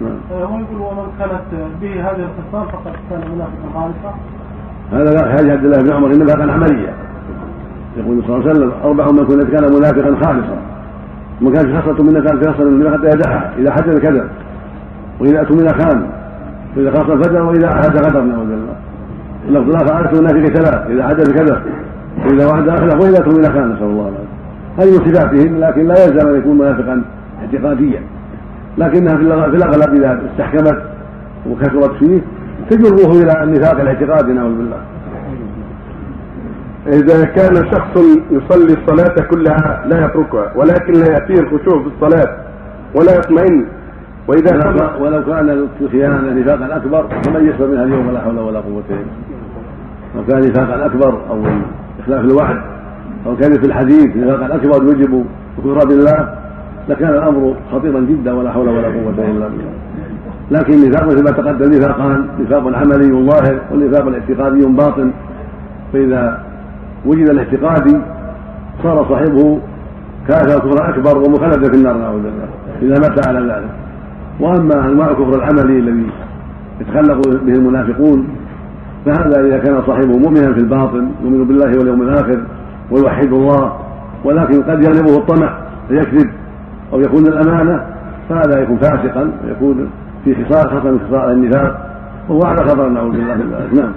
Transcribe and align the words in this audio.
نعم. 0.00 0.14
هو 0.32 0.58
يقول 0.58 0.80
ومن 0.80 1.06
كانت 1.18 1.70
به 1.80 2.00
هذه 2.00 2.28
الخصال 2.28 2.72
فقد 2.72 2.92
كان 3.10 3.20
منافقا 3.34 3.68
خالصا 3.74 4.14
هذا 4.92 5.32
حديث 5.32 5.50
عبد 5.50 5.64
الله 5.64 5.82
بن 5.82 5.92
عمر 5.92 6.12
إنما 6.12 6.34
كان 6.34 6.50
عمليا. 6.50 6.94
يقول 7.96 8.22
صلى 8.26 8.36
الله 8.36 8.48
عليه 8.48 8.58
وسلم 8.58 8.72
أربع 8.84 9.06
من 9.06 9.26
كنت 9.26 9.50
كان 9.50 9.72
منافقا 9.72 10.26
خالصا. 10.26 10.58
ومن 11.40 11.52
كانت 11.52 11.76
خصلة 11.76 12.02
منا 12.02 12.20
كانت 12.20 12.48
خصلة 12.48 12.70
من 12.70 12.92
حتى 12.92 13.06
يدعها 13.06 13.52
إذا 13.58 13.72
حدث 13.72 13.98
كذب 13.98 14.28
وإذا 15.20 15.40
اؤتمن 15.40 15.68
خان 15.68 16.06
واذا 16.76 16.90
خاص 16.90 17.10
الفجر 17.10 17.42
وإذا 17.42 17.68
عهد 17.68 17.96
غدر 17.96 18.20
نعوذ 18.20 18.46
بالله. 18.46 18.76
اللفظ 19.48 19.68
الآخر 19.68 19.94
عرفت 19.94 20.14
المنافق 20.14 20.54
ثلاث 20.54 20.90
إذا 20.90 21.08
حدث 21.08 21.30
كذب 21.32 21.62
واذا 22.26 22.46
وعد 22.46 22.68
اخلف 22.68 22.94
وإذا 22.94 23.18
اؤتمن 23.18 23.44
خان 23.44 23.72
نسأل 23.72 23.84
الله 23.84 24.08
العافية. 24.08 24.32
هذه 24.78 24.90
من 24.90 25.12
صفاتهم 25.12 25.60
لكن 25.60 25.86
لا 25.88 26.04
يلزم 26.04 26.28
أن 26.28 26.38
يكون 26.38 26.58
منافقا 26.58 27.02
اعتقاديا. 27.40 28.00
لكنها 28.78 29.16
في 29.16 29.56
الأغلب 29.56 29.94
إذا 29.94 30.20
استحكمت 30.32 30.82
وكثرت 31.50 31.92
فيه 31.98 32.20
تجره 32.70 33.22
إلى 33.22 33.42
النفاق 33.44 33.80
الاعتقادي 33.80 34.32
نعوذ 34.32 34.54
بالله. 34.54 34.80
إذا 36.86 37.24
كان 37.24 37.54
شخص 37.54 37.96
يصلي 38.30 38.76
الصلاة 38.82 39.26
كلها 39.30 39.84
لا 39.86 40.04
يتركها 40.04 40.52
ولكن 40.56 40.92
لا 40.92 41.06
يأتيه 41.12 41.40
الخشوع 41.40 41.82
في 41.82 41.88
الصلاة 41.96 42.36
ولا 42.94 43.16
يطمئن 43.16 43.66
وإذا 44.28 44.50
كان 44.50 45.02
ولو 45.02 45.24
كان 45.24 45.66
الخيانة 45.80 46.40
نفاقا 46.40 46.76
أكبر 46.76 47.06
فمن 47.24 47.48
يصبر 47.48 47.66
منها 47.66 47.84
اليوم 47.84 48.10
لا 48.10 48.20
حول 48.20 48.38
ولا 48.38 48.60
قوة 48.60 48.82
إلا 48.90 48.96
بالله. 48.96 49.12
لو 50.16 50.24
كان 50.26 50.50
نفاقا 50.50 50.86
أكبر 50.86 51.20
أو 51.30 51.42
إخلاف 52.00 52.24
الوعد 52.24 52.60
أو 53.26 53.36
كان 53.36 53.52
في 53.60 53.66
الحديث 53.66 54.16
نفاقا 54.16 54.54
أكبر 54.54 54.82
يوجب 54.82 55.24
كفر 55.58 55.88
بالله 55.88 56.41
لكان 56.88 57.08
الأمر 57.08 57.54
خطيرا 57.72 58.00
جدا 58.00 58.32
ولا 58.32 58.52
حول 58.52 58.68
ولا 58.68 58.88
قوة 58.88 59.10
إلا 59.10 59.48
بالله. 59.48 59.72
لكن 60.50 60.72
النفاق 60.72 61.06
مثل 61.06 61.24
ما 61.24 61.30
تقدم 61.30 61.72
نفاقان 61.72 62.26
نفاق 62.40 62.76
عملي 62.76 63.26
ظاهر 63.26 63.58
والنفاق 63.70 64.06
الاعتقادي 64.06 64.66
باطن. 64.66 65.10
فإذا 65.92 66.44
وجد 67.06 67.28
الاعتقادي 67.28 67.96
صار 68.82 69.06
صاحبه 69.08 69.60
كافر 70.28 70.58
كفرا 70.58 70.88
أكبر 70.88 71.18
ومخلدا 71.18 71.70
في 71.70 71.76
النار 71.76 71.96
نعوذ 71.96 72.22
بالله. 72.22 72.48
إذا 72.82 73.08
مات 73.08 73.28
على 73.28 73.40
ذلك. 73.40 73.70
وأما 74.40 74.86
أنواع 74.88 75.10
الكفر 75.10 75.34
العملي 75.34 75.78
الذي 75.78 76.06
يتخلق 76.80 77.28
به 77.28 77.52
المنافقون 77.52 78.28
فهذا 79.06 79.46
إذا 79.46 79.58
كان 79.58 79.82
صاحبه 79.86 80.18
مؤمنا 80.18 80.52
في 80.52 80.60
الباطن 80.60 81.08
يؤمن 81.22 81.44
بالله 81.44 81.78
واليوم 81.78 82.02
الآخر 82.02 82.42
ويوحد 82.90 83.32
الله 83.32 83.72
ولكن 84.24 84.62
قد 84.62 84.84
يغلبه 84.84 85.16
الطمع 85.16 85.58
فيكذب 85.88 86.30
أو 86.92 87.00
يكون 87.00 87.26
الأمانة 87.26 87.86
فهذا 88.28 88.62
يكون 88.62 88.76
فاسقا 88.76 89.32
ويكون 89.44 89.90
في 90.24 90.44
خصال 90.44 90.70
خصم 90.70 90.98
خصال 90.98 91.30
النفاق 91.30 91.92
وهو 92.28 92.40
على 92.44 92.68
خطر 92.68 92.88
نعوذ 92.88 93.10
بالله 93.10 93.34
من 93.34 93.76
نعم. 93.76 93.92